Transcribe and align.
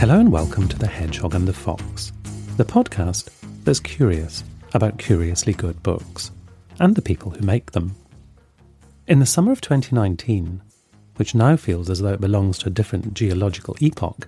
Hello 0.00 0.18
and 0.18 0.32
welcome 0.32 0.66
to 0.66 0.78
The 0.78 0.86
Hedgehog 0.86 1.34
and 1.34 1.46
the 1.46 1.52
Fox, 1.52 2.10
the 2.56 2.64
podcast 2.64 3.28
that's 3.64 3.80
curious 3.80 4.42
about 4.72 4.96
curiously 4.96 5.52
good 5.52 5.82
books 5.82 6.30
and 6.78 6.94
the 6.94 7.02
people 7.02 7.32
who 7.32 7.44
make 7.44 7.72
them. 7.72 7.94
In 9.06 9.18
the 9.18 9.26
summer 9.26 9.52
of 9.52 9.60
2019, 9.60 10.62
which 11.16 11.34
now 11.34 11.54
feels 11.54 11.90
as 11.90 12.00
though 12.00 12.14
it 12.14 12.20
belongs 12.22 12.56
to 12.60 12.68
a 12.68 12.72
different 12.72 13.12
geological 13.12 13.76
epoch, 13.78 14.26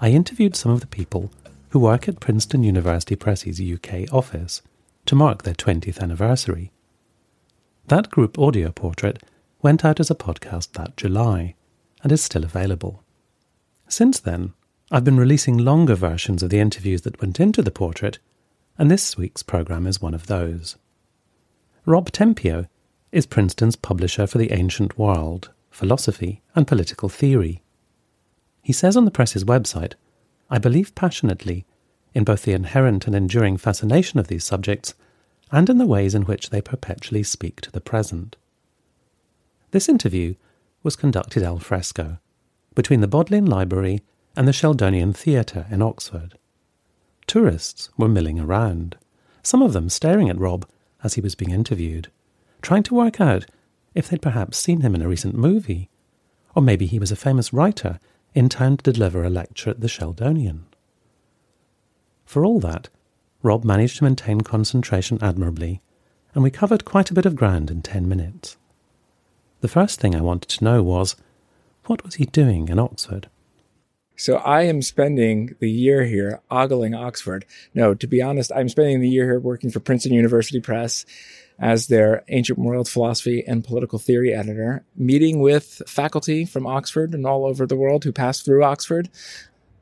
I 0.00 0.10
interviewed 0.10 0.56
some 0.56 0.72
of 0.72 0.80
the 0.80 0.88
people 0.88 1.30
who 1.68 1.78
work 1.78 2.08
at 2.08 2.18
Princeton 2.18 2.64
University 2.64 3.14
Press's 3.14 3.60
UK 3.60 4.12
office 4.12 4.62
to 5.06 5.14
mark 5.14 5.44
their 5.44 5.54
20th 5.54 6.00
anniversary. 6.00 6.72
That 7.86 8.10
group 8.10 8.36
audio 8.36 8.72
portrait 8.72 9.22
went 9.62 9.84
out 9.84 10.00
as 10.00 10.10
a 10.10 10.16
podcast 10.16 10.72
that 10.72 10.96
July 10.96 11.54
and 12.02 12.10
is 12.10 12.24
still 12.24 12.42
available. 12.42 13.04
Since 13.86 14.18
then, 14.18 14.54
I've 14.94 15.02
been 15.02 15.18
releasing 15.18 15.58
longer 15.58 15.96
versions 15.96 16.40
of 16.44 16.50
the 16.50 16.60
interviews 16.60 17.02
that 17.02 17.20
went 17.20 17.40
into 17.40 17.62
the 17.62 17.72
portrait, 17.72 18.20
and 18.78 18.88
this 18.88 19.16
week's 19.16 19.42
programme 19.42 19.88
is 19.88 20.00
one 20.00 20.14
of 20.14 20.28
those. 20.28 20.76
Rob 21.84 22.12
Tempio 22.12 22.68
is 23.10 23.26
Princeton's 23.26 23.74
publisher 23.74 24.28
for 24.28 24.38
the 24.38 24.52
Ancient 24.52 24.96
World, 24.96 25.50
Philosophy 25.68 26.42
and 26.54 26.68
Political 26.68 27.08
Theory. 27.08 27.60
He 28.62 28.72
says 28.72 28.96
on 28.96 29.04
the 29.04 29.10
press's 29.10 29.42
website, 29.42 29.94
I 30.48 30.58
believe 30.58 30.94
passionately 30.94 31.66
in 32.14 32.22
both 32.22 32.44
the 32.44 32.52
inherent 32.52 33.08
and 33.08 33.16
enduring 33.16 33.56
fascination 33.56 34.20
of 34.20 34.28
these 34.28 34.44
subjects 34.44 34.94
and 35.50 35.68
in 35.68 35.78
the 35.78 35.86
ways 35.86 36.14
in 36.14 36.22
which 36.22 36.50
they 36.50 36.60
perpetually 36.60 37.24
speak 37.24 37.60
to 37.62 37.72
the 37.72 37.80
present. 37.80 38.36
This 39.72 39.88
interview 39.88 40.36
was 40.84 40.94
conducted 40.94 41.42
al 41.42 41.58
fresco 41.58 42.18
between 42.76 43.00
the 43.00 43.08
Bodleian 43.08 43.46
Library 43.46 44.00
and 44.36 44.48
the 44.48 44.52
Sheldonian 44.52 45.14
Theatre 45.14 45.66
in 45.70 45.82
Oxford. 45.82 46.38
Tourists 47.26 47.90
were 47.96 48.08
milling 48.08 48.38
around, 48.38 48.96
some 49.42 49.62
of 49.62 49.72
them 49.72 49.88
staring 49.88 50.28
at 50.28 50.38
Rob 50.38 50.66
as 51.02 51.14
he 51.14 51.20
was 51.20 51.34
being 51.34 51.50
interviewed, 51.50 52.10
trying 52.62 52.82
to 52.84 52.94
work 52.94 53.20
out 53.20 53.46
if 53.94 54.08
they'd 54.08 54.22
perhaps 54.22 54.58
seen 54.58 54.80
him 54.80 54.94
in 54.94 55.02
a 55.02 55.08
recent 55.08 55.34
movie, 55.34 55.88
or 56.54 56.62
maybe 56.62 56.86
he 56.86 56.98
was 56.98 57.12
a 57.12 57.16
famous 57.16 57.52
writer 57.52 58.00
in 58.34 58.48
town 58.48 58.76
to 58.78 58.92
deliver 58.92 59.22
a 59.22 59.30
lecture 59.30 59.70
at 59.70 59.80
the 59.80 59.88
Sheldonian. 59.88 60.62
For 62.24 62.44
all 62.44 62.58
that, 62.60 62.88
Rob 63.42 63.64
managed 63.64 63.98
to 63.98 64.04
maintain 64.04 64.40
concentration 64.40 65.18
admirably, 65.22 65.80
and 66.34 66.42
we 66.42 66.50
covered 66.50 66.84
quite 66.84 67.10
a 67.10 67.14
bit 67.14 67.26
of 67.26 67.36
ground 67.36 67.70
in 67.70 67.82
ten 67.82 68.08
minutes. 68.08 68.56
The 69.60 69.68
first 69.68 70.00
thing 70.00 70.14
I 70.14 70.20
wanted 70.20 70.48
to 70.50 70.64
know 70.64 70.82
was 70.82 71.14
what 71.84 72.02
was 72.04 72.14
he 72.16 72.26
doing 72.26 72.68
in 72.68 72.78
Oxford? 72.78 73.28
So 74.16 74.36
I 74.36 74.62
am 74.62 74.80
spending 74.82 75.56
the 75.58 75.70
year 75.70 76.04
here 76.04 76.40
ogling 76.50 76.94
Oxford. 76.94 77.44
No, 77.74 77.94
to 77.94 78.06
be 78.06 78.22
honest, 78.22 78.52
I'm 78.54 78.68
spending 78.68 79.00
the 79.00 79.08
year 79.08 79.24
here 79.24 79.40
working 79.40 79.70
for 79.70 79.80
Princeton 79.80 80.14
University 80.14 80.60
Press 80.60 81.04
as 81.58 81.86
their 81.86 82.24
ancient 82.28 82.58
world 82.58 82.88
philosophy 82.88 83.44
and 83.46 83.64
political 83.64 83.98
theory 83.98 84.32
editor, 84.32 84.84
meeting 84.96 85.40
with 85.40 85.82
faculty 85.86 86.44
from 86.44 86.66
Oxford 86.66 87.14
and 87.14 87.26
all 87.26 87.44
over 87.44 87.66
the 87.66 87.76
world 87.76 88.04
who 88.04 88.12
pass 88.12 88.40
through 88.40 88.64
Oxford, 88.64 89.08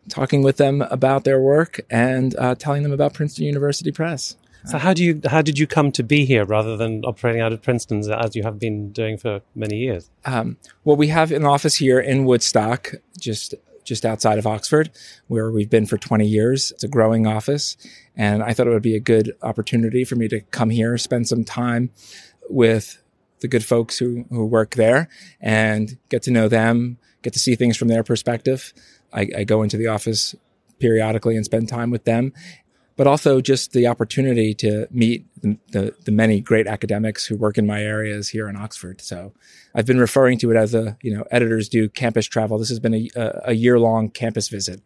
talking 0.08 0.42
with 0.42 0.56
them 0.56 0.82
about 0.82 1.24
their 1.24 1.40
work 1.40 1.80
and 1.90 2.34
uh, 2.36 2.54
telling 2.54 2.82
them 2.82 2.92
about 2.92 3.14
Princeton 3.14 3.44
University 3.44 3.90
Press. 3.90 4.36
So 4.64 4.78
how 4.78 4.94
do 4.94 5.02
you 5.02 5.20
how 5.26 5.42
did 5.42 5.58
you 5.58 5.66
come 5.66 5.90
to 5.92 6.04
be 6.04 6.24
here 6.24 6.44
rather 6.44 6.76
than 6.76 7.04
operating 7.04 7.40
out 7.40 7.52
of 7.52 7.62
Princeton 7.62 8.08
as 8.12 8.36
you 8.36 8.44
have 8.44 8.60
been 8.60 8.92
doing 8.92 9.18
for 9.18 9.40
many 9.56 9.78
years? 9.78 10.08
Um, 10.24 10.56
well, 10.84 10.94
we 10.94 11.08
have 11.08 11.32
an 11.32 11.44
office 11.44 11.74
here 11.74 11.98
in 11.98 12.26
Woodstock, 12.26 12.92
just 13.18 13.56
just 13.84 14.04
outside 14.04 14.38
of 14.38 14.46
Oxford, 14.46 14.90
where 15.28 15.50
we've 15.50 15.70
been 15.70 15.86
for 15.86 15.96
20 15.96 16.26
years. 16.26 16.70
It's 16.72 16.84
a 16.84 16.88
growing 16.88 17.26
office. 17.26 17.76
And 18.16 18.42
I 18.42 18.52
thought 18.52 18.66
it 18.66 18.70
would 18.70 18.82
be 18.82 18.96
a 18.96 19.00
good 19.00 19.32
opportunity 19.42 20.04
for 20.04 20.16
me 20.16 20.28
to 20.28 20.40
come 20.40 20.70
here, 20.70 20.96
spend 20.98 21.28
some 21.28 21.44
time 21.44 21.90
with 22.48 23.02
the 23.40 23.48
good 23.48 23.64
folks 23.64 23.98
who, 23.98 24.24
who 24.30 24.46
work 24.46 24.76
there 24.76 25.08
and 25.40 25.98
get 26.08 26.22
to 26.22 26.30
know 26.30 26.48
them, 26.48 26.98
get 27.22 27.32
to 27.32 27.38
see 27.38 27.56
things 27.56 27.76
from 27.76 27.88
their 27.88 28.02
perspective. 28.04 28.72
I, 29.12 29.28
I 29.38 29.44
go 29.44 29.62
into 29.62 29.76
the 29.76 29.88
office 29.88 30.34
periodically 30.78 31.36
and 31.36 31.44
spend 31.44 31.68
time 31.68 31.90
with 31.90 32.04
them 32.04 32.32
but 32.96 33.06
also 33.06 33.40
just 33.40 33.72
the 33.72 33.86
opportunity 33.86 34.54
to 34.54 34.86
meet 34.90 35.26
the, 35.40 35.58
the, 35.70 35.94
the, 36.04 36.12
many 36.12 36.40
great 36.40 36.66
academics 36.66 37.26
who 37.26 37.36
work 37.36 37.58
in 37.58 37.66
my 37.66 37.82
areas 37.82 38.28
here 38.28 38.48
in 38.48 38.56
Oxford. 38.56 39.00
So 39.00 39.32
I've 39.74 39.86
been 39.86 39.98
referring 39.98 40.38
to 40.38 40.50
it 40.50 40.56
as 40.56 40.74
a, 40.74 40.96
you 41.02 41.16
know, 41.16 41.24
editors 41.30 41.68
do 41.68 41.88
campus 41.88 42.26
travel. 42.26 42.58
This 42.58 42.68
has 42.68 42.80
been 42.80 42.94
a, 42.94 43.10
a 43.44 43.52
year 43.54 43.78
long 43.78 44.10
campus 44.10 44.48
visit. 44.48 44.82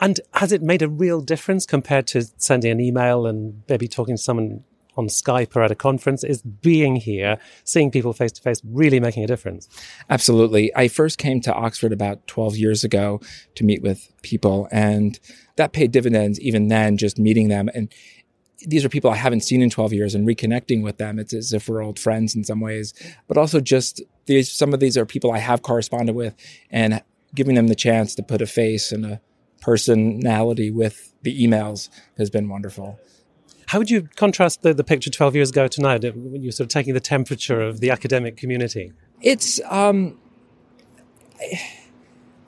And 0.00 0.20
has 0.34 0.52
it 0.52 0.62
made 0.62 0.82
a 0.82 0.88
real 0.88 1.20
difference 1.20 1.64
compared 1.64 2.06
to 2.08 2.24
sending 2.36 2.70
an 2.70 2.80
email 2.80 3.26
and 3.26 3.62
maybe 3.68 3.88
talking 3.88 4.16
to 4.16 4.22
someone 4.22 4.62
on 4.96 5.08
Skype 5.08 5.54
or 5.54 5.62
at 5.62 5.70
a 5.70 5.74
conference 5.74 6.24
is 6.24 6.42
being 6.42 6.96
here, 6.96 7.38
seeing 7.64 7.90
people 7.90 8.12
face 8.12 8.32
to 8.32 8.42
face, 8.42 8.60
really 8.64 9.00
making 9.00 9.24
a 9.24 9.26
difference. 9.26 9.68
Absolutely. 10.08 10.74
I 10.74 10.88
first 10.88 11.18
came 11.18 11.40
to 11.42 11.54
Oxford 11.54 11.92
about 11.92 12.26
12 12.26 12.56
years 12.56 12.84
ago 12.84 13.20
to 13.54 13.64
meet 13.64 13.82
with 13.82 14.10
people, 14.22 14.68
and 14.72 15.18
that 15.56 15.72
paid 15.72 15.92
dividends 15.92 16.40
even 16.40 16.68
then, 16.68 16.96
just 16.96 17.18
meeting 17.18 17.48
them. 17.48 17.68
And 17.74 17.92
these 18.60 18.84
are 18.84 18.88
people 18.88 19.10
I 19.10 19.16
haven't 19.16 19.42
seen 19.42 19.62
in 19.62 19.70
12 19.70 19.92
years 19.92 20.14
and 20.14 20.26
reconnecting 20.26 20.82
with 20.82 20.98
them. 20.98 21.18
It's 21.18 21.34
as 21.34 21.52
if 21.52 21.68
we're 21.68 21.82
old 21.82 21.98
friends 21.98 22.34
in 22.34 22.44
some 22.44 22.60
ways, 22.60 22.94
but 23.28 23.36
also 23.36 23.60
just 23.60 24.02
these, 24.26 24.50
some 24.50 24.72
of 24.72 24.80
these 24.80 24.96
are 24.96 25.06
people 25.06 25.32
I 25.32 25.38
have 25.38 25.62
corresponded 25.62 26.16
with 26.16 26.34
and 26.70 27.02
giving 27.34 27.54
them 27.54 27.68
the 27.68 27.74
chance 27.74 28.14
to 28.14 28.22
put 28.22 28.40
a 28.40 28.46
face 28.46 28.92
and 28.92 29.04
a 29.04 29.20
personality 29.60 30.70
with 30.70 31.12
the 31.22 31.44
emails 31.44 31.88
has 32.16 32.30
been 32.30 32.48
wonderful. 32.48 32.98
How 33.66 33.78
would 33.78 33.90
you 33.90 34.08
contrast 34.14 34.62
the, 34.62 34.72
the 34.72 34.84
picture 34.84 35.10
12 35.10 35.34
years 35.34 35.50
ago 35.50 35.66
to 35.66 35.80
now, 35.80 35.98
when 35.98 36.42
you're 36.42 36.52
sort 36.52 36.66
of 36.66 36.72
taking 36.72 36.94
the 36.94 37.00
temperature 37.00 37.60
of 37.60 37.80
the 37.80 37.90
academic 37.90 38.36
community? 38.36 38.92
It's, 39.20 39.60
um, 39.68 40.18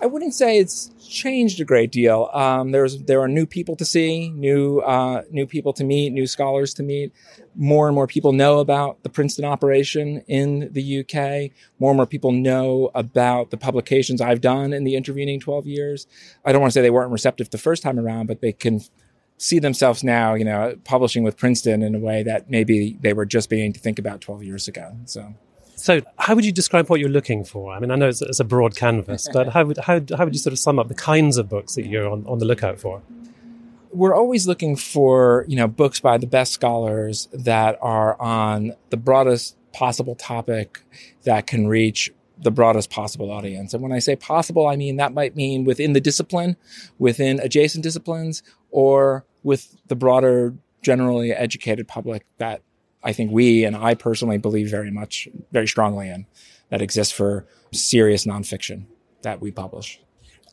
I, 0.00 0.06
wouldn't 0.06 0.34
say 0.34 0.58
it's 0.58 0.92
changed 1.04 1.60
a 1.60 1.64
great 1.64 1.90
deal. 1.90 2.30
Um, 2.32 2.70
there's, 2.70 3.02
there 3.02 3.20
are 3.20 3.26
new 3.26 3.46
people 3.46 3.74
to 3.76 3.84
see, 3.84 4.30
new, 4.30 4.78
uh, 4.78 5.22
new 5.28 5.44
people 5.44 5.72
to 5.72 5.82
meet, 5.82 6.12
new 6.12 6.26
scholars 6.28 6.72
to 6.74 6.84
meet. 6.84 7.12
More 7.56 7.88
and 7.88 7.96
more 7.96 8.06
people 8.06 8.32
know 8.32 8.60
about 8.60 9.02
the 9.02 9.08
Princeton 9.08 9.44
operation 9.44 10.22
in 10.28 10.72
the 10.72 11.00
UK. 11.00 11.50
More 11.80 11.90
and 11.90 11.96
more 11.96 12.06
people 12.06 12.30
know 12.30 12.92
about 12.94 13.50
the 13.50 13.56
publications 13.56 14.20
I've 14.20 14.40
done 14.40 14.72
in 14.72 14.84
the 14.84 14.94
intervening 14.94 15.40
12 15.40 15.66
years. 15.66 16.06
I 16.44 16.52
don't 16.52 16.60
want 16.60 16.72
to 16.72 16.74
say 16.74 16.82
they 16.82 16.90
weren't 16.90 17.10
receptive 17.10 17.50
the 17.50 17.58
first 17.58 17.82
time 17.82 17.98
around, 17.98 18.26
but 18.26 18.40
they 18.40 18.52
can 18.52 18.82
see 19.38 19.58
themselves 19.60 20.04
now, 20.04 20.34
you 20.34 20.44
know, 20.44 20.76
publishing 20.84 21.22
with 21.22 21.36
Princeton 21.36 21.82
in 21.82 21.94
a 21.94 21.98
way 21.98 22.22
that 22.24 22.50
maybe 22.50 22.98
they 23.00 23.12
were 23.12 23.24
just 23.24 23.48
beginning 23.48 23.72
to 23.72 23.80
think 23.80 23.98
about 23.98 24.20
12 24.20 24.42
years 24.42 24.68
ago. 24.68 24.96
So. 25.06 25.34
So, 25.76 26.00
how 26.18 26.34
would 26.34 26.44
you 26.44 26.50
describe 26.50 26.88
what 26.90 26.98
you're 26.98 27.08
looking 27.08 27.44
for? 27.44 27.72
I 27.72 27.78
mean, 27.78 27.92
I 27.92 27.94
know 27.94 28.08
it's, 28.08 28.20
it's 28.20 28.40
a 28.40 28.44
broad 28.44 28.74
canvas, 28.74 29.28
but 29.32 29.50
how 29.50 29.64
would, 29.64 29.78
how, 29.78 30.00
how 30.16 30.24
would 30.24 30.34
you 30.34 30.40
sort 30.40 30.52
of 30.52 30.58
sum 30.58 30.76
up 30.76 30.88
the 30.88 30.94
kinds 30.94 31.36
of 31.36 31.48
books 31.48 31.76
that 31.76 31.86
you're 31.86 32.08
on, 32.08 32.26
on 32.26 32.38
the 32.40 32.44
lookout 32.44 32.80
for? 32.80 33.00
We're 33.92 34.14
always 34.14 34.48
looking 34.48 34.74
for, 34.74 35.44
you 35.46 35.54
know, 35.54 35.68
books 35.68 36.00
by 36.00 36.18
the 36.18 36.26
best 36.26 36.52
scholars 36.52 37.28
that 37.32 37.78
are 37.80 38.20
on 38.20 38.72
the 38.90 38.96
broadest 38.96 39.56
possible 39.72 40.16
topic 40.16 40.82
that 41.22 41.46
can 41.46 41.68
reach 41.68 42.10
the 42.42 42.50
broadest 42.50 42.90
possible 42.90 43.30
audience. 43.30 43.74
And 43.74 43.82
when 43.82 43.92
I 43.92 43.98
say 43.98 44.16
possible, 44.16 44.66
I 44.66 44.76
mean 44.76 44.96
that 44.96 45.12
might 45.12 45.36
mean 45.36 45.64
within 45.64 45.92
the 45.92 46.00
discipline, 46.00 46.56
within 46.98 47.40
adjacent 47.40 47.82
disciplines, 47.82 48.42
or 48.70 49.24
with 49.42 49.76
the 49.88 49.96
broader, 49.96 50.54
generally 50.82 51.32
educated 51.32 51.88
public 51.88 52.24
that 52.38 52.62
I 53.02 53.12
think 53.12 53.32
we 53.32 53.64
and 53.64 53.76
I 53.76 53.94
personally 53.94 54.38
believe 54.38 54.70
very 54.70 54.90
much, 54.90 55.28
very 55.52 55.66
strongly 55.66 56.08
in 56.08 56.26
that 56.70 56.82
exists 56.82 57.12
for 57.12 57.46
serious 57.72 58.24
nonfiction 58.26 58.86
that 59.22 59.40
we 59.40 59.50
publish. 59.50 60.00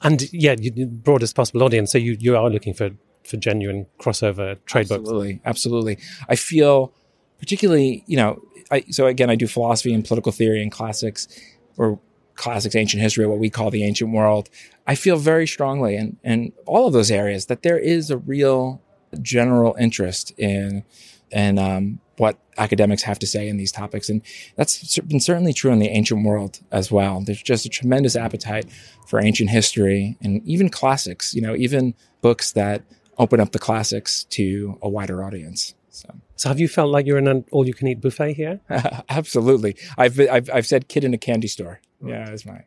And 0.02 0.32
yeah, 0.34 0.56
you, 0.60 0.88
broadest 0.88 1.36
possible 1.36 1.64
audience. 1.64 1.92
So 1.92 1.98
you, 1.98 2.18
you 2.20 2.36
are 2.38 2.50
looking 2.50 2.74
for, 2.74 2.92
for 3.24 3.38
genuine 3.38 3.86
crossover 4.00 4.58
trade 4.66 4.82
absolutely, 4.92 5.34
books. 5.34 5.42
Absolutely. 5.46 5.94
Absolutely. 5.94 5.98
I 6.30 6.36
feel 6.36 6.94
particularly, 7.40 8.04
you 8.08 8.18
know, 8.18 8.42
I, 8.72 8.84
so 8.90 9.06
again, 9.08 9.30
I 9.30 9.36
do 9.36 9.48
philosophy 9.48 9.94
and 9.94 10.04
political 10.04 10.32
theory 10.32 10.62
and 10.62 10.72
classics 10.72 11.28
or 11.78 12.00
classics, 12.36 12.76
ancient 12.76 13.02
history, 13.02 13.26
what 13.26 13.40
we 13.40 13.50
call 13.50 13.72
the 13.72 13.84
ancient 13.84 14.12
world. 14.12 14.50
I 14.86 14.96
feel 14.96 15.18
very 15.18 15.48
strongly 15.48 15.96
in, 15.96 16.18
in 16.24 16.52
all 16.66 16.88
of 16.88 16.94
those 16.94 17.12
areas 17.12 17.48
that 17.48 17.64
there 17.64 17.78
is 17.78 18.12
a 18.12 18.18
real 18.18 18.82
general 19.22 19.76
interest 19.80 20.32
in, 20.38 20.84
in 21.32 21.58
um, 21.58 22.00
what 22.18 22.38
academics 22.58 23.04
have 23.04 23.20
to 23.20 23.28
say 23.28 23.48
in 23.48 23.58
these 23.58 23.72
topics. 23.72 24.10
And 24.10 24.22
that's 24.56 25.00
been 25.00 25.20
certainly 25.20 25.54
true 25.54 25.72
in 25.72 25.80
the 25.80 25.90
ancient 25.90 26.26
world 26.26 26.60
as 26.72 26.92
well. 26.92 27.22
There's 27.22 27.42
just 27.42 27.66
a 27.66 27.70
tremendous 27.70 28.16
appetite 28.16 28.70
for 29.08 29.22
ancient 29.22 29.50
history 29.50 30.18
and 30.22 30.46
even 30.46 30.70
classics, 30.70 31.34
you 31.34 31.42
know, 31.42 31.56
even 31.56 31.96
books 32.22 32.52
that 32.54 32.84
open 33.18 33.40
up 33.40 33.52
the 33.52 33.60
classics 33.60 34.26
to 34.26 34.78
a 34.82 34.90
wider 34.90 35.24
audience. 35.24 35.74
So. 35.96 36.14
so 36.36 36.50
have 36.50 36.60
you 36.60 36.68
felt 36.68 36.90
like 36.90 37.06
you're 37.06 37.18
in 37.18 37.28
an 37.28 37.46
all-you-can-eat 37.52 38.02
buffet 38.02 38.34
here? 38.34 38.60
Absolutely. 39.10 39.78
I've, 39.98 40.20
I've 40.20 40.50
I've 40.54 40.66
said 40.66 40.88
kid 40.88 41.04
in 41.04 41.14
a 41.14 41.18
candy 41.18 41.48
store. 41.48 41.80
Yeah, 42.06 42.26
that's 42.26 42.46
my, 42.46 42.66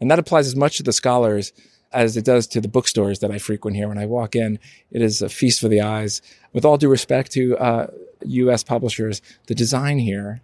and 0.00 0.10
that 0.10 0.18
applies 0.18 0.46
as 0.46 0.56
much 0.56 0.78
to 0.78 0.82
the 0.82 0.92
scholars 0.92 1.52
as 1.92 2.16
it 2.16 2.24
does 2.24 2.46
to 2.46 2.60
the 2.60 2.68
bookstores 2.68 3.18
that 3.18 3.30
I 3.30 3.38
frequent 3.38 3.76
here. 3.76 3.88
When 3.88 3.98
I 3.98 4.06
walk 4.06 4.34
in, 4.36 4.58
it 4.90 5.02
is 5.02 5.22
a 5.22 5.28
feast 5.28 5.60
for 5.60 5.68
the 5.68 5.80
eyes. 5.80 6.22
With 6.52 6.64
all 6.64 6.76
due 6.76 6.88
respect 6.88 7.32
to 7.32 7.56
uh, 7.58 7.86
U.S. 8.24 8.62
publishers, 8.62 9.20
the 9.46 9.54
design 9.54 9.98
here, 9.98 10.40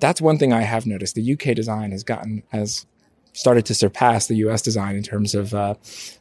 that's 0.00 0.20
one 0.20 0.38
thing 0.38 0.52
I 0.52 0.62
have 0.62 0.86
noticed. 0.86 1.14
The 1.14 1.32
UK 1.32 1.54
design 1.54 1.90
has 1.90 2.04
gotten 2.04 2.42
has 2.50 2.86
started 3.32 3.66
to 3.66 3.74
surpass 3.74 4.28
the 4.28 4.36
U.S. 4.36 4.62
design 4.62 4.96
in 4.96 5.02
terms 5.02 5.34
of 5.34 5.52
uh, 5.52 5.74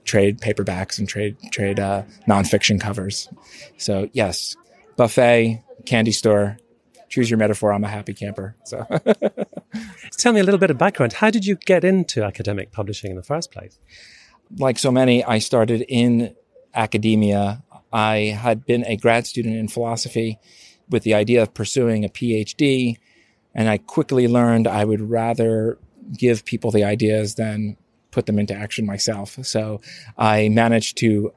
trade 0.04 0.42
paperbacks 0.42 1.00
and 1.00 1.08
trade 1.08 1.38
trade 1.52 1.80
uh, 1.80 2.04
nonfiction 2.28 2.80
covers. 2.80 3.30
So 3.78 4.10
yes, 4.14 4.56
buffet, 4.98 5.64
candy 5.86 6.12
store, 6.12 6.58
choose 7.10 7.30
your 7.30 7.38
metaphor. 7.38 7.74
I'm 7.74 7.84
a 7.84 7.90
happy 7.90 8.14
camper. 8.14 8.56
So, 8.64 8.86
tell 10.18 10.34
me 10.34 10.40
a 10.40 10.44
little 10.44 10.60
bit 10.60 10.72
of 10.72 10.78
background. 10.78 11.14
How 11.14 11.30
did 11.30 11.46
you 11.46 11.56
get 11.56 11.84
into 11.84 12.24
academic 12.24 12.72
publishing 12.72 13.12
in 13.12 13.18
the 13.18 13.24
first 13.24 13.52
place? 13.52 13.80
like 14.58 14.78
so 14.78 14.92
many, 14.92 15.24
I 15.24 15.40
started 15.40 15.86
in 15.88 16.36
academia. 16.74 17.64
I 17.92 18.38
had 18.40 18.66
been 18.66 18.86
a 18.86 18.98
grad 18.98 19.28
student 19.28 19.56
in 19.56 19.68
philosophy 19.68 20.40
with 20.90 21.04
the 21.04 21.14
idea 21.14 21.42
of 21.42 21.54
pursuing 21.54 22.04
a 22.06 22.10
PhD. 22.10 22.98
And 23.54 23.70
I 23.70 23.78
quickly 23.78 24.28
learned 24.28 24.68
I 24.68 24.86
would 24.86 25.02
rather 25.02 25.78
give 26.18 26.46
people 26.46 26.72
the 26.72 26.84
ideas 26.84 27.36
than 27.36 27.78
put 28.12 28.26
them 28.26 28.38
into 28.38 28.54
action 28.54 28.86
myself. 28.86 29.38
So 29.44 29.82
I 30.18 30.50
managed 30.50 30.98
to 30.98 31.34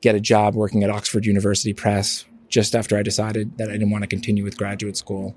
get 0.00 0.14
a 0.14 0.20
job 0.20 0.54
working 0.54 0.82
at 0.82 0.90
Oxford 0.90 1.26
University 1.26 1.72
Press 1.72 2.24
just 2.48 2.74
after 2.74 2.96
I 2.96 3.02
decided 3.02 3.58
that 3.58 3.68
I 3.68 3.72
didn't 3.72 3.90
want 3.90 4.02
to 4.02 4.08
continue 4.08 4.44
with 4.44 4.56
graduate 4.56 4.96
school. 4.96 5.36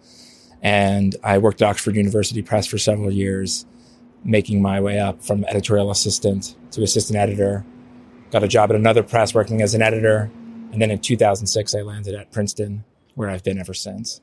And 0.62 1.16
I 1.24 1.38
worked 1.38 1.62
at 1.62 1.70
Oxford 1.70 1.96
University 1.96 2.42
Press 2.42 2.68
for 2.68 2.78
several 2.78 3.12
years 3.12 3.66
making 4.24 4.62
my 4.62 4.80
way 4.80 5.00
up 5.00 5.24
from 5.24 5.44
editorial 5.46 5.90
assistant 5.90 6.56
to 6.72 6.84
assistant 6.84 7.18
editor. 7.18 7.66
Got 8.32 8.44
a 8.44 8.48
job 8.48 8.70
at 8.70 8.76
another 8.76 9.04
press 9.04 9.34
working 9.34 9.62
as 9.62 9.74
an 9.74 9.82
editor. 9.82 10.32
And 10.72 10.82
then 10.82 10.92
in 10.92 11.00
2006, 11.00 11.76
I 11.76 11.82
landed 11.82 12.16
at 12.16 12.32
Princeton, 12.32 12.84
where 13.16 13.30
I've 13.30 13.44
been 13.44 13.60
ever 13.60 13.74
since. 13.74 14.22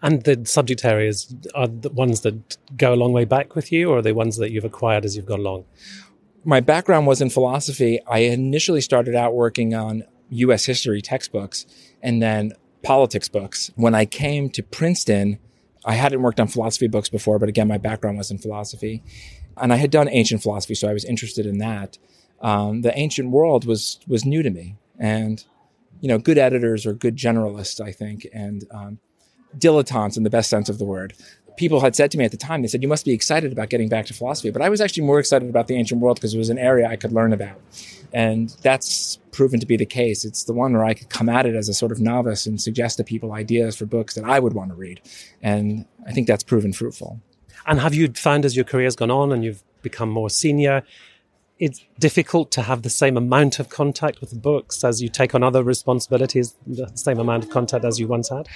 And 0.00 0.22
the 0.22 0.44
subject 0.44 0.84
areas 0.84 1.34
are 1.54 1.66
the 1.66 1.88
ones 1.88 2.20
that 2.20 2.56
go 2.76 2.94
a 2.94 2.96
long 2.96 3.12
way 3.12 3.24
back 3.24 3.56
with 3.56 3.72
you, 3.72 3.90
or 3.90 3.98
are 3.98 4.02
they 4.02 4.12
ones 4.12 4.36
that 4.36 4.52
you've 4.52 4.64
acquired 4.64 5.04
as 5.04 5.16
you've 5.16 5.26
gone 5.26 5.40
along? 5.40 5.64
My 6.44 6.60
background 6.60 7.08
was 7.08 7.20
in 7.20 7.30
philosophy. 7.30 7.98
I 8.06 8.20
initially 8.20 8.80
started 8.80 9.16
out 9.16 9.34
working 9.34 9.74
on 9.74 10.04
U.S. 10.30 10.66
history 10.66 11.00
textbooks 11.00 11.66
and 12.02 12.22
then 12.22 12.52
politics 12.82 13.28
books. 13.28 13.70
When 13.76 13.94
I 13.94 14.04
came 14.04 14.50
to 14.50 14.62
Princeton, 14.62 15.38
I 15.84 15.94
hadn't 15.94 16.22
worked 16.22 16.40
on 16.40 16.48
philosophy 16.48 16.88
books 16.88 17.08
before, 17.08 17.38
but 17.38 17.48
again, 17.48 17.68
my 17.68 17.78
background 17.78 18.18
was 18.18 18.30
in 18.30 18.38
philosophy 18.38 19.02
and 19.60 19.72
I 19.72 19.76
had 19.76 19.90
done 19.90 20.08
ancient 20.08 20.42
philosophy, 20.42 20.74
so 20.74 20.88
I 20.88 20.92
was 20.92 21.04
interested 21.04 21.46
in 21.46 21.58
that. 21.58 21.98
Um, 22.40 22.82
the 22.82 22.96
ancient 22.96 23.30
world 23.30 23.66
was 23.66 23.98
was 24.06 24.24
new 24.24 24.42
to 24.42 24.50
me, 24.50 24.76
and 24.98 25.44
you 26.00 26.08
know, 26.08 26.18
good 26.18 26.38
editors 26.38 26.86
are 26.86 26.92
good 26.92 27.16
generalists, 27.16 27.80
I 27.80 27.92
think, 27.92 28.26
and 28.32 28.64
um, 28.70 28.98
dilettantes 29.56 30.16
in 30.16 30.22
the 30.22 30.30
best 30.30 30.48
sense 30.48 30.68
of 30.68 30.78
the 30.78 30.84
word. 30.84 31.14
People 31.58 31.80
had 31.80 31.94
said 31.94 32.10
to 32.12 32.18
me 32.18 32.24
at 32.24 32.30
the 32.30 32.38
time, 32.38 32.62
they 32.62 32.68
said, 32.68 32.82
"You 32.82 32.88
must 32.88 33.04
be 33.04 33.12
excited 33.12 33.52
about 33.52 33.68
getting 33.68 33.88
back 33.88 34.06
to 34.06 34.14
philosophy," 34.14 34.50
but 34.50 34.62
I 34.62 34.68
was 34.70 34.80
actually 34.80 35.04
more 35.04 35.18
excited 35.18 35.50
about 35.50 35.66
the 35.66 35.74
ancient 35.74 36.00
world 36.00 36.16
because 36.16 36.32
it 36.32 36.38
was 36.38 36.48
an 36.48 36.58
area 36.58 36.88
I 36.88 36.96
could 36.96 37.12
learn 37.12 37.32
about, 37.32 37.60
and 38.12 38.56
that's 38.62 39.18
proven 39.32 39.60
to 39.60 39.66
be 39.66 39.76
the 39.76 39.84
case. 39.84 40.24
It's 40.24 40.44
the 40.44 40.52
one 40.54 40.72
where 40.72 40.84
I 40.84 40.94
could 40.94 41.08
come 41.10 41.28
at 41.28 41.44
it 41.44 41.54
as 41.54 41.68
a 41.68 41.74
sort 41.74 41.92
of 41.92 42.00
novice 42.00 42.46
and 42.46 42.60
suggest 42.60 42.96
to 42.96 43.04
people 43.04 43.32
ideas 43.32 43.76
for 43.76 43.86
books 43.86 44.14
that 44.14 44.24
I 44.24 44.38
would 44.38 44.54
want 44.54 44.70
to 44.70 44.76
read, 44.76 45.00
and 45.42 45.84
I 46.06 46.12
think 46.12 46.26
that's 46.26 46.44
proven 46.44 46.72
fruitful. 46.72 47.20
And 47.66 47.80
have 47.80 47.94
you 47.94 48.08
found 48.14 48.44
as 48.44 48.56
your 48.56 48.64
career's 48.64 48.96
gone 48.96 49.10
on 49.10 49.32
and 49.32 49.44
you've 49.44 49.62
become 49.82 50.10
more 50.10 50.30
senior, 50.30 50.84
it's 51.58 51.84
difficult 51.98 52.50
to 52.52 52.62
have 52.62 52.82
the 52.82 52.90
same 52.90 53.16
amount 53.16 53.58
of 53.58 53.68
contact 53.68 54.20
with 54.20 54.40
books 54.40 54.84
as 54.84 55.02
you 55.02 55.08
take 55.08 55.34
on 55.34 55.42
other 55.42 55.62
responsibilities, 55.62 56.54
the 56.66 56.90
same 56.94 57.18
amount 57.18 57.44
of 57.44 57.50
contact 57.50 57.84
as 57.84 57.98
you 57.98 58.06
once 58.06 58.28
had? 58.28 58.48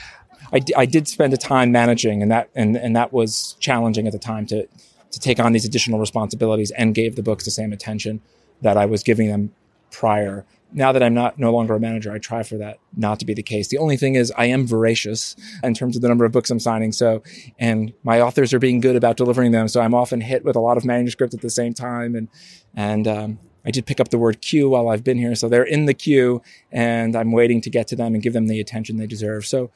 I, 0.52 0.58
d- 0.58 0.74
I 0.76 0.86
did 0.86 1.08
spend 1.08 1.32
a 1.32 1.36
time 1.36 1.72
managing, 1.72 2.22
and 2.22 2.30
that 2.30 2.50
and, 2.54 2.76
and 2.76 2.94
that 2.96 3.12
was 3.12 3.56
challenging 3.60 4.06
at 4.06 4.12
the 4.12 4.18
time 4.18 4.46
to 4.46 4.66
to 4.66 5.20
take 5.20 5.38
on 5.38 5.52
these 5.52 5.64
additional 5.64 5.98
responsibilities 6.00 6.70
and 6.72 6.94
gave 6.94 7.16
the 7.16 7.22
books 7.22 7.44
the 7.44 7.50
same 7.50 7.72
attention 7.72 8.20
that 8.62 8.76
I 8.76 8.86
was 8.86 9.02
giving 9.02 9.28
them 9.28 9.52
prior 9.90 10.46
now 10.74 10.92
that 10.92 11.02
I'm 11.02 11.14
not 11.14 11.38
no 11.38 11.52
longer 11.52 11.74
a 11.74 11.80
manager, 11.80 12.12
I 12.12 12.18
try 12.18 12.42
for 12.42 12.56
that 12.58 12.78
not 12.96 13.20
to 13.20 13.26
be 13.26 13.34
the 13.34 13.42
case. 13.42 13.68
The 13.68 13.78
only 13.78 13.96
thing 13.96 14.14
is 14.14 14.32
I 14.36 14.46
am 14.46 14.66
voracious 14.66 15.36
in 15.62 15.74
terms 15.74 15.96
of 15.96 16.02
the 16.02 16.08
number 16.08 16.24
of 16.24 16.32
books 16.32 16.50
I'm 16.50 16.60
signing. 16.60 16.92
So, 16.92 17.22
and 17.58 17.92
my 18.02 18.20
authors 18.20 18.52
are 18.52 18.58
being 18.58 18.80
good 18.80 18.96
about 18.96 19.16
delivering 19.16 19.52
them. 19.52 19.68
So 19.68 19.80
I'm 19.80 19.94
often 19.94 20.20
hit 20.20 20.44
with 20.44 20.56
a 20.56 20.60
lot 20.60 20.76
of 20.76 20.84
manuscript 20.84 21.34
at 21.34 21.40
the 21.40 21.50
same 21.50 21.74
time. 21.74 22.14
And, 22.14 22.28
and, 22.74 23.06
um, 23.06 23.38
I 23.64 23.70
did 23.70 23.86
pick 23.86 24.00
up 24.00 24.08
the 24.08 24.18
word 24.18 24.40
queue 24.40 24.70
while 24.70 24.88
I've 24.88 25.04
been 25.04 25.18
here. 25.18 25.34
So 25.34 25.48
they're 25.48 25.62
in 25.62 25.86
the 25.86 25.94
queue 25.94 26.42
and 26.72 27.14
I'm 27.14 27.30
waiting 27.30 27.60
to 27.60 27.70
get 27.70 27.86
to 27.88 27.96
them 27.96 28.14
and 28.14 28.22
give 28.22 28.32
them 28.32 28.48
the 28.48 28.58
attention 28.60 28.96
they 28.96 29.06
deserve. 29.06 29.46
So 29.46 29.70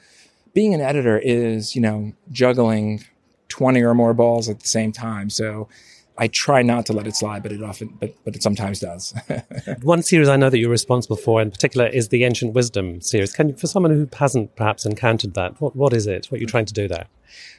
being 0.54 0.74
an 0.74 0.80
editor 0.80 1.18
is, 1.18 1.76
you 1.76 1.80
know, 1.80 2.12
juggling 2.32 3.04
20 3.48 3.82
or 3.82 3.94
more 3.94 4.14
balls 4.14 4.48
at 4.48 4.60
the 4.60 4.66
same 4.66 4.90
time. 4.90 5.30
So 5.30 5.68
I 6.18 6.28
try 6.28 6.62
not 6.62 6.86
to 6.86 6.92
let 6.92 7.06
it 7.06 7.14
slide, 7.14 7.42
but 7.42 7.52
it 7.52 7.62
often, 7.62 7.96
but, 8.00 8.14
but 8.24 8.34
it 8.34 8.42
sometimes 8.42 8.80
does. 8.80 9.14
One 9.82 10.02
series 10.02 10.28
I 10.28 10.36
know 10.36 10.50
that 10.50 10.58
you're 10.58 10.70
responsible 10.70 11.16
for 11.16 11.42
in 11.42 11.50
particular 11.50 11.86
is 11.86 12.08
the 12.08 12.24
Ancient 12.24 12.54
Wisdom 12.54 13.00
series. 13.00 13.32
Can 13.32 13.50
you, 13.50 13.54
for 13.54 13.66
someone 13.66 13.92
who 13.92 14.08
hasn't 14.16 14.56
perhaps 14.56 14.86
encountered 14.86 15.34
that, 15.34 15.60
what, 15.60 15.76
what 15.76 15.92
is 15.92 16.06
it? 16.06 16.26
What 16.26 16.38
are 16.38 16.40
you 16.40 16.46
trying 16.46 16.66
to 16.66 16.72
do 16.72 16.88
there? 16.88 17.06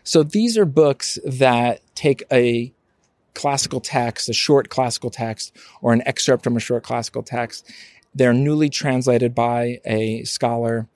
So 0.04 0.24
these 0.24 0.58
are 0.58 0.66
books 0.66 1.20
that 1.26 1.82
take 1.96 2.24
a 2.32 2.74
classical 3.36 3.80
text, 3.80 4.30
a 4.30 4.34
short 4.34 4.70
classical 4.70 5.12
text, 5.12 5.56
or 5.82 5.94
an 5.94 6.02
excerpt 6.08 6.44
from 6.44 6.58
a 6.58 6.60
short 6.60 6.84
classical 6.84 7.22
text. 7.22 7.70
They're 8.16 8.34
newly 8.34 8.70
translated 8.70 9.36
by 9.36 9.80
a 9.86 10.24
scholar. 10.24 10.88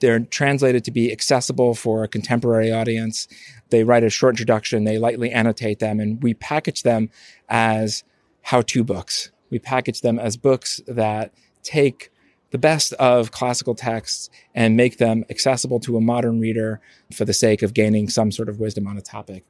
They're 0.00 0.20
translated 0.20 0.84
to 0.84 0.90
be 0.90 1.12
accessible 1.12 1.74
for 1.74 2.02
a 2.02 2.08
contemporary 2.08 2.72
audience. 2.72 3.28
They 3.70 3.84
write 3.84 4.04
a 4.04 4.10
short 4.10 4.34
introduction, 4.34 4.84
they 4.84 4.98
lightly 4.98 5.30
annotate 5.30 5.78
them, 5.78 6.00
and 6.00 6.22
we 6.22 6.34
package 6.34 6.82
them 6.82 7.10
as 7.48 8.02
how 8.42 8.62
to 8.62 8.82
books. 8.82 9.30
We 9.50 9.58
package 9.58 10.00
them 10.00 10.18
as 10.18 10.36
books 10.36 10.80
that 10.86 11.32
take 11.62 12.10
the 12.50 12.58
best 12.58 12.92
of 12.94 13.30
classical 13.30 13.74
texts 13.74 14.28
and 14.54 14.76
make 14.76 14.98
them 14.98 15.24
accessible 15.30 15.80
to 15.80 15.96
a 15.96 16.00
modern 16.00 16.40
reader 16.40 16.80
for 17.12 17.24
the 17.24 17.32
sake 17.32 17.62
of 17.62 17.74
gaining 17.74 18.08
some 18.08 18.32
sort 18.32 18.48
of 18.48 18.58
wisdom 18.58 18.86
on 18.86 18.96
a 18.96 19.02
topic. 19.02 19.44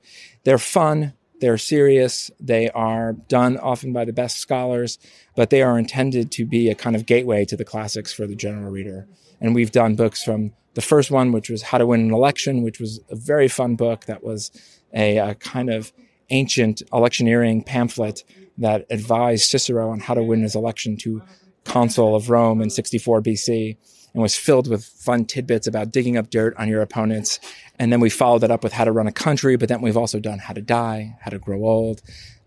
They're 0.44 0.58
fun, 0.58 1.14
they're 1.40 1.58
serious, 1.58 2.30
they 2.38 2.70
are 2.70 3.12
done 3.12 3.56
often 3.59 3.92
by 3.92 4.04
the 4.04 4.12
best 4.12 4.38
scholars, 4.38 4.99
but 5.37 5.50
they 5.50 5.62
are 5.62 5.78
intended 5.78 6.30
to 6.32 6.47
be 6.47 6.68
a 6.68 6.75
kind 6.75 6.94
of 6.94 7.06
gateway 7.06 7.44
to 7.47 7.56
the 7.56 7.64
classics 7.64 8.12
for 8.12 8.26
the 8.26 8.37
general 8.37 8.70
reader. 8.70 9.09
And 9.40 9.54
we've 9.54 9.73
done 9.73 9.97
books 9.97 10.23
from 10.23 10.52
the 10.75 10.80
first 10.80 11.11
one, 11.11 11.32
which 11.32 11.50
was 11.50 11.62
How 11.62 11.78
to 11.78 11.87
Win 11.87 12.00
an 12.00 12.14
Election, 12.14 12.62
which 12.62 12.78
was 12.78 13.00
a 13.11 13.16
very 13.16 13.49
fun 13.49 13.75
book 13.76 14.04
that 14.06 14.23
was 14.23 14.50
a, 14.94 15.16
a 15.16 15.35
kind 15.35 15.70
of 15.70 15.92
ancient 16.30 16.82
electioneering 16.92 17.62
pamphlet 17.62 18.23
that 18.59 18.87
advised 18.90 19.50
Cicero 19.50 19.90
on 19.90 20.00
how 20.00 20.14
to 20.14 20.23
win 20.23 20.42
his 20.42 20.54
election 20.54 20.97
to 20.99 21.23
consul 21.64 22.14
of 22.14 22.30
Rome 22.30 22.61
in 22.61 22.70
64 22.70 23.23
BC 23.23 23.76
and 24.12 24.23
was 24.23 24.37
filled 24.37 24.69
with 24.69 24.85
fun 24.85 25.25
tidbits 25.25 25.67
about 25.67 25.93
digging 25.93 26.17
up 26.17 26.31
dirt 26.31 26.55
on 26.57 26.69
your 26.69 26.83
opponents. 26.83 27.40
And 27.79 27.93
then 27.93 28.00
we 28.00 28.11
followed 28.11 28.40
that 28.40 28.50
up 28.50 28.64
with 28.64 28.73
how 28.73 28.85
to 28.85 28.93
run 28.93 29.07
a 29.07 29.12
country, 29.12 29.57
but 29.57 29.69
then 29.69 29.81
we've 29.81 29.97
also 29.97 30.21
done 30.21 30.38
how 30.38 30.55
to 30.55 30.62
die, 30.62 31.17
how 31.21 31.31
to 31.31 31.38
grow 31.38 31.64
old, 31.64 32.02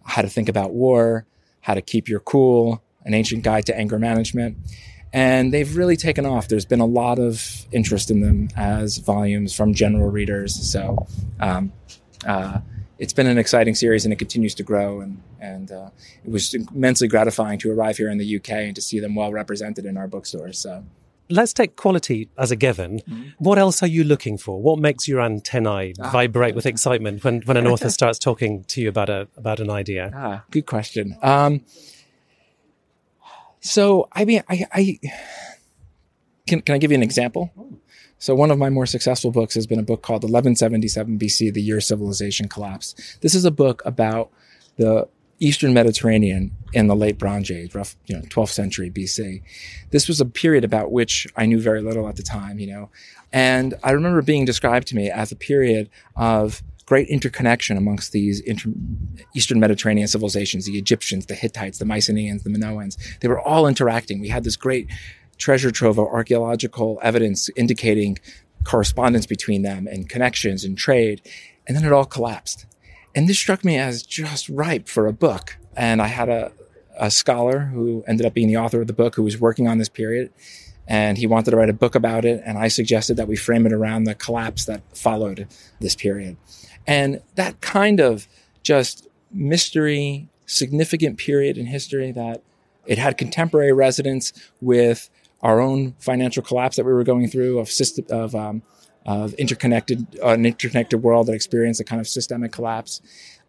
how 0.05 0.21
to 0.21 0.29
think 0.29 0.49
about 0.49 0.73
war, 0.73 1.25
how 1.61 1.73
to 1.73 1.81
keep 1.81 2.07
your 2.07 2.19
cool, 2.19 2.83
an 3.05 3.13
ancient 3.13 3.43
guide 3.43 3.65
to 3.65 3.77
anger 3.77 3.99
management 3.99 4.57
and 5.13 5.53
they've 5.53 5.77
really 5.77 5.95
taken 5.95 6.25
off. 6.25 6.47
There's 6.47 6.65
been 6.65 6.79
a 6.79 6.87
lot 6.87 7.19
of 7.19 7.67
interest 7.71 8.09
in 8.09 8.21
them 8.21 8.49
as 8.57 8.97
volumes 8.97 9.53
from 9.53 9.75
general 9.75 10.09
readers. 10.09 10.55
So 10.55 11.05
um, 11.39 11.71
uh, 12.25 12.59
it's 12.97 13.13
been 13.13 13.27
an 13.27 13.37
exciting 13.37 13.75
series, 13.75 14.05
and 14.05 14.11
it 14.11 14.17
continues 14.17 14.55
to 14.55 14.63
grow. 14.63 15.01
And 15.01 15.21
and 15.39 15.71
uh, 15.71 15.89
it 16.25 16.31
was 16.31 16.55
immensely 16.55 17.07
gratifying 17.07 17.59
to 17.59 17.71
arrive 17.71 17.97
here 17.97 18.09
in 18.09 18.17
the 18.17 18.35
UK 18.37 18.49
and 18.49 18.75
to 18.75 18.81
see 18.81 18.99
them 18.99 19.13
well 19.13 19.31
represented 19.31 19.85
in 19.85 19.97
our 19.97 20.07
bookstores. 20.07 20.57
So. 20.57 20.83
Let's 21.29 21.53
take 21.53 21.75
quality 21.75 22.29
as 22.37 22.51
a 22.51 22.55
given. 22.55 22.99
Mm-hmm. 22.99 23.29
What 23.37 23.57
else 23.57 23.81
are 23.81 23.87
you 23.87 24.03
looking 24.03 24.37
for? 24.37 24.61
What 24.61 24.79
makes 24.79 25.07
your 25.07 25.21
antennae 25.21 25.93
ah. 25.99 26.11
vibrate 26.11 26.53
with 26.53 26.65
excitement 26.65 27.23
when, 27.23 27.41
when 27.43 27.57
an 27.57 27.65
author 27.67 27.89
starts 27.99 28.19
talking 28.19 28.63
to 28.65 28.81
you 28.81 28.89
about 28.89 29.09
a 29.09 29.27
about 29.37 29.59
an 29.59 29.69
idea? 29.69 30.11
Ah, 30.13 30.43
good 30.51 30.65
question. 30.65 31.17
Um, 31.21 31.61
so, 33.63 34.09
I 34.11 34.25
mean, 34.25 34.43
I, 34.49 34.65
I 34.73 34.99
can, 36.45 36.61
can 36.61 36.75
I 36.75 36.77
give 36.77 36.91
you 36.91 36.95
an 36.95 37.03
example? 37.03 37.49
So, 38.19 38.35
one 38.35 38.51
of 38.51 38.57
my 38.57 38.69
more 38.69 38.85
successful 38.85 39.31
books 39.31 39.55
has 39.55 39.65
been 39.65 39.79
a 39.79 39.83
book 39.83 40.01
called 40.01 40.23
1177 40.23 41.17
BC, 41.17 41.53
The 41.53 41.61
Year 41.61 41.79
Civilization 41.79 42.49
Collapsed. 42.49 43.21
This 43.21 43.33
is 43.33 43.45
a 43.45 43.51
book 43.51 43.81
about 43.85 44.31
the 44.75 45.07
Eastern 45.39 45.73
Mediterranean 45.73 46.51
in 46.73 46.87
the 46.87 46.95
late 46.95 47.17
Bronze 47.17 47.51
Age, 47.51 47.75
rough, 47.75 47.95
you 48.05 48.15
know, 48.15 48.21
12th 48.23 48.49
century 48.49 48.89
BC. 48.89 49.41
This 49.91 50.07
was 50.07 50.19
a 50.19 50.25
period 50.25 50.63
about 50.63 50.91
which 50.91 51.27
I 51.35 51.45
knew 51.45 51.59
very 51.59 51.81
little 51.81 52.07
at 52.07 52.15
the 52.15 52.23
time, 52.23 52.59
you 52.59 52.67
know. 52.67 52.89
And 53.31 53.75
I 53.83 53.91
remember 53.91 54.21
being 54.21 54.45
described 54.45 54.87
to 54.87 54.95
me 54.95 55.09
as 55.09 55.31
a 55.31 55.35
period 55.35 55.89
of 56.15 56.61
great 56.85 57.07
interconnection 57.07 57.77
amongst 57.77 58.11
these 58.11 58.39
inter- 58.41 58.71
Eastern 59.35 59.59
Mediterranean 59.59 60.07
civilizations, 60.07 60.65
the 60.65 60.77
Egyptians, 60.77 61.27
the 61.27 61.35
Hittites, 61.35 61.77
the 61.77 61.85
Mycenaeans, 61.85 62.43
the 62.43 62.49
Minoans. 62.49 62.97
They 63.19 63.27
were 63.27 63.39
all 63.39 63.67
interacting. 63.67 64.19
We 64.19 64.29
had 64.29 64.43
this 64.43 64.57
great 64.57 64.89
treasure 65.37 65.71
trove 65.71 65.97
of 65.97 66.07
archaeological 66.07 66.99
evidence 67.01 67.49
indicating 67.55 68.19
correspondence 68.63 69.25
between 69.25 69.61
them 69.61 69.87
and 69.87 70.09
connections 70.09 70.63
and 70.63 70.77
trade. 70.77 71.21
And 71.67 71.75
then 71.75 71.85
it 71.85 71.91
all 71.91 72.05
collapsed. 72.05 72.65
And 73.15 73.29
this 73.29 73.37
struck 73.37 73.63
me 73.63 73.77
as 73.77 74.03
just 74.03 74.49
ripe 74.49 74.87
for 74.87 75.07
a 75.07 75.13
book. 75.13 75.57
And 75.75 76.01
I 76.01 76.07
had 76.07 76.29
a, 76.29 76.51
a 76.97 77.11
scholar 77.11 77.59
who 77.59 78.03
ended 78.07 78.25
up 78.25 78.33
being 78.33 78.47
the 78.47 78.57
author 78.57 78.81
of 78.81 78.87
the 78.87 78.93
book 78.93 79.15
who 79.15 79.23
was 79.23 79.39
working 79.39 79.67
on 79.67 79.77
this 79.77 79.89
period. 79.89 80.31
And 80.87 81.17
he 81.17 81.27
wanted 81.27 81.51
to 81.51 81.57
write 81.57 81.69
a 81.69 81.73
book 81.73 81.95
about 81.95 82.25
it. 82.25 82.41
And 82.45 82.57
I 82.57 82.67
suggested 82.67 83.15
that 83.17 83.27
we 83.27 83.35
frame 83.35 83.65
it 83.65 83.71
around 83.71 84.03
the 84.03 84.15
collapse 84.15 84.65
that 84.65 84.81
followed 84.95 85.47
this 85.79 85.95
period. 85.95 86.35
And 86.85 87.21
that 87.35 87.61
kind 87.61 87.99
of 87.99 88.27
just 88.63 89.07
mystery, 89.31 90.27
significant 90.45 91.17
period 91.17 91.57
in 91.57 91.67
history 91.67 92.11
that 92.11 92.41
it 92.85 92.97
had 92.97 93.17
contemporary 93.17 93.71
resonance 93.71 94.33
with 94.61 95.09
our 95.41 95.59
own 95.59 95.93
financial 95.99 96.43
collapse 96.43 96.75
that 96.77 96.85
we 96.85 96.93
were 96.93 97.03
going 97.03 97.27
through 97.27 97.59
of 97.59 97.69
system 97.69 98.05
of 98.09 98.35
um, 98.35 98.61
of 99.05 99.33
interconnected 99.33 100.07
uh, 100.23 100.29
an 100.29 100.45
interconnected 100.45 101.03
world 101.03 101.27
that 101.27 101.33
experienced 101.33 101.81
a 101.81 101.83
kind 101.83 101.99
of 101.99 102.07
systemic 102.07 102.51
collapse. 102.51 103.01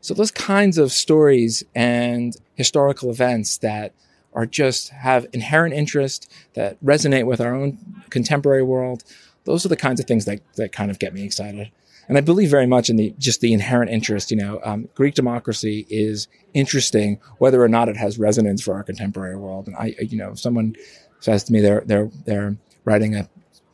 So 0.05 0.13
those 0.13 0.31
kinds 0.31 0.77
of 0.77 0.93
stories 0.93 1.65
and 1.75 2.37
historical 2.57 3.09
events 3.09 3.57
that 3.59 3.95
are 4.35 4.45
just 4.45 4.91
have 4.91 5.27
inherent 5.33 5.73
interest 5.73 6.31
that 6.53 6.79
resonate 6.85 7.25
with 7.25 7.41
our 7.41 7.55
own 7.55 7.79
contemporary 8.11 8.63
world. 8.63 9.03
Those 9.45 9.65
are 9.65 9.71
the 9.71 9.79
kinds 9.79 10.01
of 10.01 10.07
things 10.07 10.27
that 10.27 10.41
that 10.57 10.73
kind 10.73 10.91
of 10.91 10.99
get 10.99 11.15
me 11.15 11.25
excited. 11.25 11.71
And 12.07 12.19
I 12.19 12.21
believe 12.21 12.51
very 12.51 12.67
much 12.67 12.91
in 12.91 12.97
the 12.97 13.15
just 13.17 13.41
the 13.41 13.55
inherent 13.55 13.91
interest. 13.91 14.31
You 14.31 14.37
know, 14.37 14.61
um, 14.63 14.91
Greek 14.95 15.15
democracy 15.15 15.87
is 15.89 16.29
interesting 16.53 17.19
whether 17.39 17.63
or 17.63 17.69
not 17.69 17.89
it 17.89 17.97
has 17.97 18.19
resonance 18.19 18.63
for 18.63 18.75
our 18.75 18.83
contemporary 18.83 19.37
world. 19.37 19.69
And 19.69 19.75
I, 19.75 19.95
you 19.99 20.19
know, 20.19 20.33
if 20.33 20.39
someone 20.39 20.77
says 21.21 21.45
to 21.45 21.53
me 21.55 21.63
they're 21.63 21.83
they're 21.87 22.11
they're 22.27 22.59
writing 22.85 23.17
a, 23.17 23.27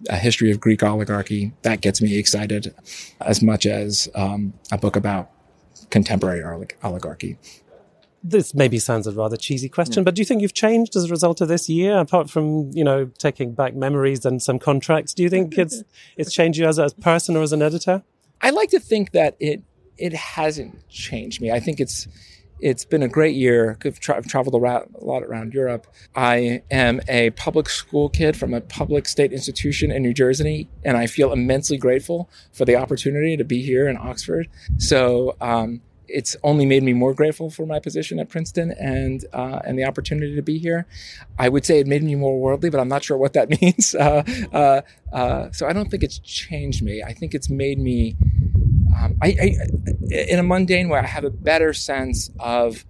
a 0.08 0.16
history 0.16 0.52
of 0.52 0.60
Greek 0.60 0.84
oligarchy, 0.84 1.54
that 1.62 1.80
gets 1.80 2.00
me 2.00 2.16
excited 2.18 2.72
as 3.20 3.42
much 3.42 3.66
as 3.66 4.08
um, 4.14 4.52
a 4.70 4.78
book 4.78 4.94
about 4.94 5.28
contemporary 5.90 6.42
oligarchy. 6.82 7.36
This 8.22 8.54
maybe 8.54 8.78
sounds 8.78 9.06
a 9.06 9.12
rather 9.12 9.36
cheesy 9.36 9.68
question, 9.68 10.02
yeah. 10.02 10.04
but 10.04 10.14
do 10.14 10.20
you 10.20 10.26
think 10.26 10.42
you've 10.42 10.52
changed 10.52 10.94
as 10.94 11.04
a 11.04 11.08
result 11.08 11.40
of 11.40 11.48
this 11.48 11.70
year? 11.70 11.98
Apart 11.98 12.28
from 12.28 12.70
you 12.72 12.84
know 12.84 13.06
taking 13.18 13.54
back 13.54 13.74
memories 13.74 14.26
and 14.26 14.42
some 14.42 14.58
contracts, 14.58 15.14
do 15.14 15.22
you 15.22 15.30
think 15.30 15.56
it's 15.56 15.82
it's 16.16 16.32
changed 16.32 16.58
you 16.58 16.66
as 16.66 16.78
a 16.78 16.90
person 16.90 17.36
or 17.36 17.42
as 17.42 17.52
an 17.52 17.62
editor? 17.62 18.02
I 18.42 18.50
like 18.50 18.70
to 18.70 18.80
think 18.80 19.12
that 19.12 19.36
it 19.40 19.62
it 19.96 20.12
hasn't 20.12 20.86
changed 20.88 21.40
me. 21.40 21.50
I 21.50 21.60
think 21.60 21.80
it's 21.80 22.08
it's 22.62 22.84
been 22.84 23.02
a 23.02 23.08
great 23.08 23.34
year. 23.34 23.78
I've, 23.84 24.00
tra- 24.00 24.16
I've 24.16 24.26
traveled 24.26 24.54
a, 24.54 24.58
ra- 24.58 24.84
a, 24.94 25.04
lot 25.04 25.22
around 25.22 25.54
Europe. 25.54 25.86
I 26.14 26.62
am 26.70 27.00
a 27.08 27.30
public 27.30 27.68
school 27.68 28.08
kid 28.08 28.36
from 28.36 28.54
a 28.54 28.60
public 28.60 29.08
state 29.08 29.32
institution 29.32 29.90
in 29.90 30.02
New 30.02 30.14
Jersey, 30.14 30.68
and 30.84 30.96
I 30.96 31.06
feel 31.06 31.32
immensely 31.32 31.76
grateful 31.76 32.30
for 32.52 32.64
the 32.64 32.76
opportunity 32.76 33.36
to 33.36 33.44
be 33.44 33.62
here 33.62 33.88
in 33.88 33.96
Oxford. 33.96 34.48
So 34.78 35.36
um, 35.40 35.80
it's 36.12 36.36
only 36.42 36.66
made 36.66 36.82
me 36.82 36.92
more 36.92 37.14
grateful 37.14 37.50
for 37.50 37.66
my 37.66 37.78
position 37.78 38.18
at 38.18 38.28
Princeton 38.28 38.72
and 38.72 39.24
uh, 39.32 39.60
and 39.64 39.78
the 39.78 39.84
opportunity 39.84 40.34
to 40.34 40.42
be 40.42 40.58
here. 40.58 40.86
I 41.38 41.48
would 41.48 41.64
say 41.64 41.78
it 41.78 41.86
made 41.86 42.02
me 42.02 42.14
more 42.14 42.38
worldly, 42.38 42.70
but 42.70 42.80
I'm 42.80 42.88
not 42.88 43.04
sure 43.04 43.16
what 43.16 43.32
that 43.34 43.48
means. 43.60 43.94
Uh, 43.94 44.22
uh, 44.52 44.82
uh, 45.12 45.50
so 45.52 45.66
I 45.66 45.72
don't 45.72 45.90
think 45.90 46.02
it's 46.02 46.18
changed 46.18 46.82
me. 46.82 47.02
I 47.02 47.12
think 47.12 47.34
it's 47.34 47.48
made 47.48 47.78
me 47.78 48.16
um, 48.98 49.16
I, 49.22 49.28
I, 49.28 49.56
in 50.10 50.38
a 50.38 50.42
mundane 50.42 50.88
way, 50.88 50.98
I 50.98 51.06
have 51.06 51.24
a 51.24 51.30
better 51.30 51.72
sense 51.72 52.30
of 52.38 52.84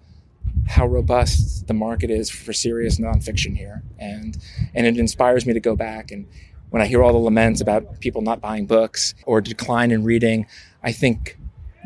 how 0.66 0.86
robust 0.86 1.66
the 1.66 1.74
market 1.74 2.10
is 2.10 2.30
for 2.30 2.52
serious 2.52 2.98
nonfiction 2.98 3.56
here, 3.56 3.82
and 3.98 4.36
and 4.74 4.86
it 4.86 4.96
inspires 4.98 5.46
me 5.46 5.52
to 5.52 5.60
go 5.60 5.76
back. 5.76 6.10
And 6.10 6.26
when 6.70 6.80
I 6.82 6.86
hear 6.86 7.02
all 7.02 7.12
the 7.12 7.18
laments 7.18 7.60
about 7.60 8.00
people 8.00 8.22
not 8.22 8.40
buying 8.40 8.66
books 8.66 9.14
or 9.26 9.40
decline 9.40 9.90
in 9.90 10.04
reading, 10.04 10.46
I 10.82 10.92
think 10.92 11.36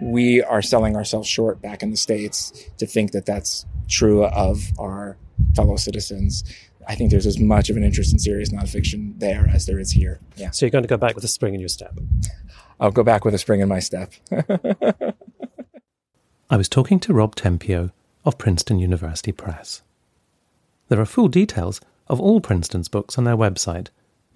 we 0.02 0.42
are 0.42 0.62
selling 0.62 0.96
ourselves 0.96 1.28
short 1.28 1.62
back 1.62 1.82
in 1.82 1.90
the 1.90 1.96
states 1.96 2.52
to 2.78 2.86
think 2.86 3.12
that 3.12 3.26
that's 3.26 3.64
true 3.88 4.24
of 4.24 4.72
our 4.78 5.16
fellow 5.54 5.76
citizens. 5.76 6.44
I 6.86 6.94
think 6.94 7.10
there's 7.10 7.26
as 7.26 7.38
much 7.38 7.70
of 7.70 7.76
an 7.76 7.84
interest 7.84 8.12
in 8.12 8.18
serious 8.18 8.50
nonfiction 8.50 9.18
there 9.18 9.48
as 9.52 9.66
there 9.66 9.78
is 9.78 9.92
here. 9.92 10.20
Yeah. 10.36 10.50
So 10.50 10.66
you're 10.66 10.70
going 10.70 10.84
to 10.84 10.88
go 10.88 10.96
back 10.96 11.14
with 11.14 11.24
a 11.24 11.28
spring 11.28 11.54
in 11.54 11.60
your 11.60 11.68
step. 11.68 11.98
I'll 12.80 12.90
go 12.90 13.02
back 13.02 13.24
with 13.24 13.34
a 13.34 13.38
spring 13.38 13.60
in 13.60 13.68
my 13.68 13.78
step. 13.78 14.12
I 16.50 16.56
was 16.56 16.68
talking 16.68 17.00
to 17.00 17.14
Rob 17.14 17.34
Tempio 17.36 17.90
of 18.24 18.38
Princeton 18.38 18.78
University 18.78 19.32
Press. 19.32 19.82
There 20.88 21.00
are 21.00 21.06
full 21.06 21.28
details 21.28 21.80
of 22.08 22.20
all 22.20 22.40
Princeton's 22.40 22.88
books 22.88 23.16
on 23.16 23.24
their 23.24 23.36
website, 23.36 23.88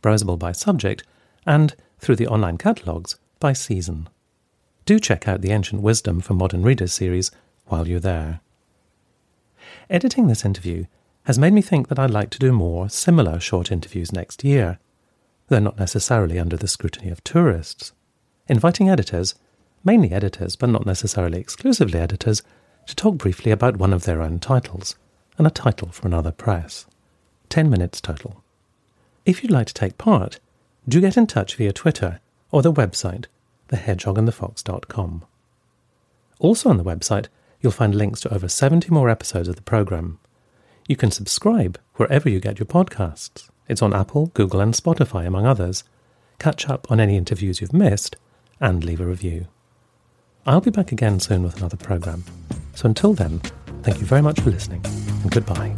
browsable 0.02 0.38
by 0.38 0.52
subject, 0.52 1.04
and 1.46 1.74
through 1.98 2.16
the 2.16 2.26
online 2.26 2.58
catalogues 2.58 3.16
by 3.40 3.52
season. 3.52 4.08
Do 4.86 4.98
check 4.98 5.28
out 5.28 5.42
the 5.42 5.52
Ancient 5.52 5.82
Wisdom 5.82 6.20
for 6.20 6.34
Modern 6.34 6.62
Readers 6.62 6.92
series 6.92 7.30
while 7.66 7.86
you're 7.86 8.00
there. 8.00 8.40
Editing 9.90 10.28
this 10.28 10.44
interview 10.44 10.86
has 11.28 11.38
made 11.38 11.52
me 11.52 11.60
think 11.60 11.88
that 11.88 11.98
I'd 11.98 12.08
like 12.08 12.30
to 12.30 12.38
do 12.38 12.52
more 12.52 12.88
similar 12.88 13.38
short 13.38 13.70
interviews 13.70 14.12
next 14.12 14.44
year, 14.44 14.78
though 15.48 15.58
not 15.58 15.78
necessarily 15.78 16.38
under 16.38 16.56
the 16.56 16.66
scrutiny 16.66 17.10
of 17.10 17.22
tourists 17.22 17.92
inviting 18.48 18.88
editors, 18.88 19.34
mainly 19.84 20.10
editors 20.10 20.56
but 20.56 20.70
not 20.70 20.86
necessarily 20.86 21.38
exclusively 21.38 22.00
editors, 22.00 22.42
to 22.86 22.96
talk 22.96 23.18
briefly 23.18 23.52
about 23.52 23.76
one 23.76 23.92
of 23.92 24.04
their 24.04 24.22
own 24.22 24.38
titles, 24.38 24.96
and 25.36 25.46
a 25.46 25.50
title 25.50 25.88
for 25.88 26.06
another 26.06 26.32
press. 26.32 26.86
Ten 27.50 27.68
minutes 27.68 28.00
total. 28.00 28.42
If 29.26 29.42
you'd 29.42 29.52
like 29.52 29.66
to 29.66 29.74
take 29.74 29.98
part, 29.98 30.40
do 30.88 30.98
get 30.98 31.18
in 31.18 31.26
touch 31.26 31.56
via 31.56 31.74
Twitter 31.74 32.20
or 32.50 32.62
the 32.62 32.72
website, 32.72 33.26
thehedgehogandthefox.com. 33.68 35.26
Also 36.38 36.70
on 36.70 36.78
the 36.78 36.84
website, 36.84 37.26
you'll 37.60 37.70
find 37.70 37.94
links 37.94 38.22
to 38.22 38.32
over 38.32 38.48
70 38.48 38.90
more 38.90 39.10
episodes 39.10 39.48
of 39.48 39.56
the 39.56 39.60
program. 39.62 40.18
You 40.88 40.96
can 40.96 41.10
subscribe 41.10 41.78
wherever 41.96 42.30
you 42.30 42.40
get 42.40 42.58
your 42.58 42.66
podcasts. 42.66 43.50
It's 43.68 43.82
on 43.82 43.92
Apple, 43.92 44.28
Google, 44.28 44.60
and 44.60 44.72
Spotify, 44.72 45.26
among 45.26 45.44
others. 45.44 45.84
Catch 46.38 46.66
up 46.66 46.90
on 46.90 46.98
any 46.98 47.18
interviews 47.18 47.60
you've 47.60 47.74
missed 47.74 48.16
and 48.58 48.82
leave 48.82 49.00
a 49.00 49.04
review. 49.04 49.48
I'll 50.46 50.62
be 50.62 50.70
back 50.70 50.90
again 50.90 51.20
soon 51.20 51.42
with 51.42 51.58
another 51.58 51.76
program. 51.76 52.24
So 52.74 52.86
until 52.86 53.12
then, 53.12 53.40
thank 53.82 54.00
you 54.00 54.06
very 54.06 54.22
much 54.22 54.40
for 54.40 54.48
listening 54.48 54.82
and 55.22 55.30
goodbye. 55.30 55.76